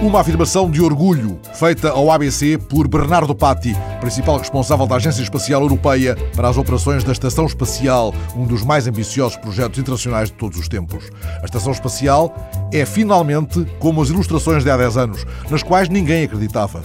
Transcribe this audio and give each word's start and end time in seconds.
Uma 0.00 0.20
afirmação 0.20 0.70
de 0.70 0.80
orgulho 0.80 1.40
feita 1.54 1.90
ao 1.90 2.08
ABC 2.08 2.56
por 2.56 2.86
Bernardo 2.86 3.34
Patti, 3.34 3.76
principal 4.00 4.38
responsável 4.38 4.86
da 4.86 4.94
Agência 4.94 5.22
Espacial 5.22 5.60
Europeia 5.60 6.16
para 6.36 6.48
as 6.48 6.56
operações 6.56 7.02
da 7.02 7.10
Estação 7.10 7.46
Espacial, 7.46 8.14
um 8.36 8.46
dos 8.46 8.64
mais 8.64 8.86
ambiciosos 8.86 9.36
projetos 9.36 9.76
internacionais 9.76 10.28
de 10.28 10.34
todos 10.34 10.56
os 10.56 10.68
tempos. 10.68 11.10
A 11.42 11.44
Estação 11.44 11.72
Espacial 11.72 12.32
é 12.72 12.86
finalmente 12.86 13.66
como 13.80 14.00
as 14.00 14.08
ilustrações 14.08 14.62
de 14.62 14.70
há 14.70 14.76
10 14.76 14.96
anos, 14.96 15.26
nas 15.50 15.64
quais 15.64 15.88
ninguém 15.88 16.22
acreditava. 16.22 16.80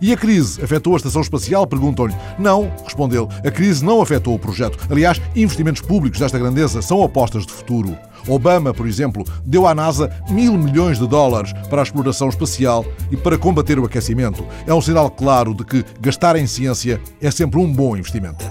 E 0.00 0.12
a 0.12 0.16
crise 0.16 0.62
afetou 0.62 0.94
a 0.94 0.96
Estação 0.96 1.22
Espacial? 1.22 1.66
Perguntam-lhe. 1.66 2.14
Não, 2.38 2.70
respondeu. 2.84 3.28
A 3.44 3.50
crise 3.50 3.84
não 3.84 4.00
afetou 4.00 4.32
o 4.32 4.38
projeto. 4.38 4.78
Aliás, 4.88 5.20
investimentos 5.34 5.82
públicos 5.82 6.20
desta 6.20 6.38
grandeza 6.38 6.80
são 6.82 7.02
apostas 7.02 7.46
de 7.46 7.52
futuro. 7.52 7.96
Obama, 8.28 8.72
por 8.72 8.86
exemplo, 8.86 9.24
deu 9.44 9.66
à 9.66 9.74
NASA 9.74 10.10
mil 10.30 10.54
milhões 10.54 10.98
de 10.98 11.06
dólares 11.06 11.52
para 11.68 11.80
a 11.80 11.84
exploração 11.84 12.28
espacial 12.28 12.84
e 13.10 13.16
para 13.16 13.38
combater 13.38 13.78
o 13.78 13.84
aquecimento. 13.84 14.44
É 14.66 14.74
um 14.74 14.80
sinal 14.80 15.10
claro 15.10 15.54
de 15.54 15.64
que 15.64 15.84
gastar 16.00 16.36
em 16.36 16.46
ciência 16.46 17.00
é 17.20 17.30
sempre 17.30 17.60
um 17.60 17.72
bom 17.72 17.96
investimento. 17.96 18.44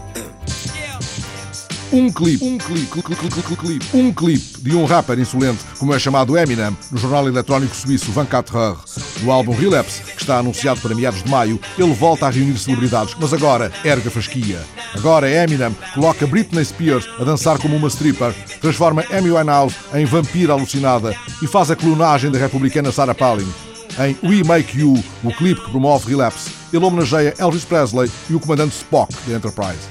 Um 1.94 2.12
clipe, 2.12 2.44
um 2.44 2.58
clipe, 2.58 2.88
clipe, 2.88 3.86
um 3.94 4.12
clipe 4.12 4.62
de 4.62 4.76
um 4.76 4.84
rapper 4.84 5.20
insolente, 5.20 5.64
como 5.78 5.94
é 5.94 6.00
chamado 6.00 6.36
Eminem, 6.36 6.76
no 6.92 6.98
jornal 6.98 7.28
eletrónico 7.28 7.76
suíço 7.76 8.12
24 8.12 8.58
Heures. 8.58 8.96
No 9.22 9.32
álbum 9.32 9.54
Relapse, 9.54 10.02
que 10.02 10.20
está 10.20 10.40
anunciado 10.40 10.82
para 10.82 10.96
meados 10.96 11.22
de 11.22 11.30
maio, 11.30 11.60
ele 11.78 11.94
volta 11.94 12.26
a 12.26 12.32
reunir 12.32 12.58
celebridades, 12.58 13.16
mas 13.20 13.32
agora 13.32 13.72
erga 13.86 14.10
fasquia. 14.10 14.60
Agora 14.96 15.30
Eminem 15.30 15.76
coloca 15.94 16.28
Britney 16.28 16.64
Spears 16.64 17.08
a 17.20 17.24
dançar 17.24 17.58
como 17.58 17.76
uma 17.76 17.88
stripper, 17.88 18.34
transforma 18.62 19.04
Amy 19.12 19.32
Winehouse 19.32 19.76
em 19.94 20.06
vampira 20.06 20.54
alucinada 20.54 21.16
e 21.42 21.48
faz 21.48 21.72
a 21.72 21.76
clonagem 21.76 22.32
da 22.32 22.38
republicana 22.38 22.92
Sarah 22.92 23.16
Palin. 23.16 23.52
Em 24.00 24.18
We 24.28 24.44
Make 24.44 24.80
You, 24.80 25.04
o 25.24 25.32
clipe 25.34 25.62
que 25.62 25.72
promove 25.72 26.10
Relapse, 26.10 26.52
ele 26.72 26.84
homenageia 26.84 27.34
Elvis 27.38 27.66
Presley 27.66 28.12
e 28.30 28.36
o 28.36 28.40
comandante 28.40 28.76
Spock 28.76 29.14
da 29.28 29.36
Enterprise. 29.36 29.88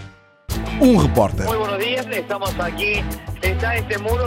Um 0.81 0.97
repórter. 0.97 1.47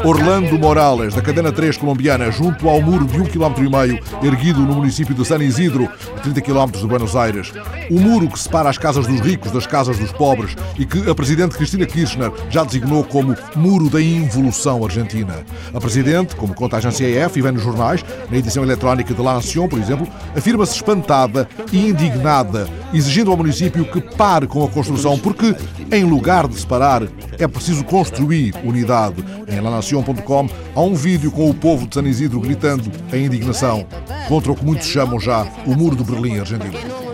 Orlando 0.04 0.58
Morales, 0.58 1.14
da 1.14 1.22
cadena 1.22 1.52
3 1.52 1.78
colombiana, 1.78 2.32
junto 2.32 2.70
ao 2.70 2.82
muro 2.82 3.06
de 3.06 3.20
um 3.20 3.26
km 3.26 3.70
meio, 3.70 4.00
erguido 4.24 4.62
no 4.62 4.76
município 4.76 5.14
de 5.14 5.26
San 5.26 5.44
Isidro, 5.44 5.90
a 6.16 6.20
30 6.20 6.42
km 6.42 6.72
de 6.72 6.88
Buenos 6.88 7.16
Aires. 7.16 7.52
O 7.90 8.00
muro 8.00 8.30
que 8.30 8.40
separa 8.40 8.70
as 8.70 8.78
casas 8.78 9.08
dos 9.08 9.20
ricos 9.20 9.52
das 9.52 9.68
casas 9.68 9.98
dos 9.98 10.12
pobres 10.12 10.56
e 10.78 10.86
que 10.86 11.10
a 11.10 11.16
presidente 11.16 11.56
Cristina 11.56 11.86
Kirchner 11.86 12.32
já 12.50 12.64
designou 12.64 13.04
como 13.04 13.36
Muro 13.56 13.90
da 13.90 14.02
Involução 14.02 14.84
Argentina. 14.84 15.44
A 15.74 15.80
presidente, 15.80 16.36
como 16.36 16.54
conta 16.54 16.78
a 16.78 16.80
agência 16.80 17.06
EF 17.06 17.38
e 17.38 17.42
vem 17.42 17.52
nos 17.52 17.64
jornais, 17.64 18.06
na 18.30 18.38
edição 18.38 18.64
eletrónica 18.64 19.14
de 19.14 19.22
La 19.22 19.34
Nación, 19.34 19.68
por 19.68 19.80
exemplo, 19.80 20.08
afirma-se 20.36 20.76
espantada 20.76 21.48
e 21.72 21.90
indignada, 21.90 22.68
exigindo 22.94 23.32
ao 23.32 23.38
município 23.38 23.86
que 23.86 24.02
pare 24.02 24.48
com 24.48 24.64
a 24.64 24.70
construção, 24.70 25.18
porque, 25.18 25.56
em 25.92 26.04
lugar 26.04 26.48
de 26.48 26.60
separar, 26.60 27.04
é 27.38 27.48
preciso 27.48 27.84
construir 27.84 28.54
unidade. 28.64 29.24
Em 29.48 29.60
lanacion.com 29.60 30.50
há 30.76 30.82
um 30.82 30.96
vídeo 30.96 31.32
com 31.32 31.50
o 31.50 31.54
povo 31.54 31.88
de 31.88 31.96
San 31.96 32.04
Isidro 32.04 32.40
gritando 32.40 32.92
a 33.12 33.18
indignação 33.18 33.86
contra 34.28 34.52
o 34.52 34.56
que 34.56 34.66
muitos 34.66 34.88
chamam 34.88 35.20
já 35.20 35.48
o 35.66 35.76
Muro 35.76 35.96
de 35.96 36.04
Berlim 36.04 36.40
argentino. 36.40 37.06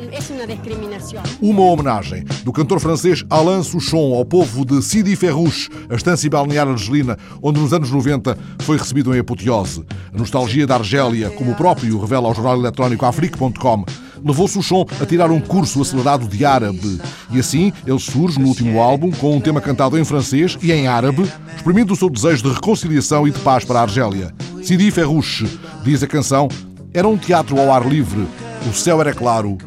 Uma 1.42 1.64
homenagem 1.64 2.24
do 2.44 2.52
cantor 2.52 2.80
francês 2.80 3.24
Alain 3.30 3.64
Souchon 3.64 4.14
ao 4.14 4.26
povo 4.26 4.66
de 4.66 4.82
Sidi 4.82 5.16
Ferrouche, 5.16 5.70
a 5.90 5.96
estância 5.96 6.30
balnear 6.30 6.68
argelina, 6.68 7.18
onde 7.42 7.60
nos 7.60 7.74
anos 7.74 7.90
90 7.90 8.38
foi 8.60 8.78
recebido 8.78 9.16
em 9.16 9.20
apoteose. 9.20 9.84
A 10.14 10.18
nostalgia 10.18 10.68
da 10.68 10.76
Argélia, 10.76 11.30
como 11.32 11.52
o 11.52 11.56
próprio 11.56 12.00
revela 12.00 12.28
ao 12.28 12.36
jornal 12.36 12.58
eletrónico 12.58 13.06
afrique.com, 13.06 13.86
levou-se 14.24 14.58
o 14.58 14.88
a 15.00 15.06
tirar 15.06 15.32
um 15.32 15.40
curso 15.40 15.82
acelerado 15.82 16.28
de 16.28 16.46
árabe. 16.46 17.00
E 17.30 17.40
assim 17.40 17.74
ele 17.86 18.00
surge 18.00 18.40
no 18.40 18.48
último 18.48 18.80
álbum 18.80 19.12
com 19.12 19.36
um 19.36 19.42
tema 19.42 19.62
cantado 19.62 19.98
em 19.98 20.06
francês 20.06 20.58
e 20.62 20.72
em 20.72 20.88
árabe, 20.88 21.24
exprimindo 21.56 21.94
o 21.94 21.96
seu 21.96 22.10
desejo 22.10 22.44
de 22.44 22.54
reconciliação 22.54 23.28
e 23.28 23.32
de 23.32 23.40
paz 23.40 23.64
para 23.66 23.80
a 23.80 23.84
Argélia. 23.84 24.34
Sidi 24.64 24.92
Ferrouche, 24.92 25.48
diz 25.84 26.04
a 26.04 26.08
canção, 26.08 26.48
era 26.94 27.08
um 27.08 27.18
teatro 27.18 27.60
ao 27.60 27.72
ar 27.72 27.88
livre, 27.88 28.28
o 28.70 28.74
céu 28.74 29.02
era 29.02 29.14
claro, 29.14 29.58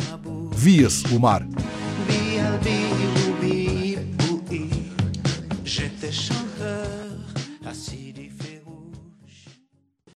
via-se 0.55 1.07
o 1.15 1.21
mar. 1.21 1.47
assis. 7.75 8.04